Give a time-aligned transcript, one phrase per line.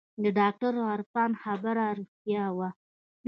[0.23, 2.69] د ډاکتر عرفان خبره رښتيا وه.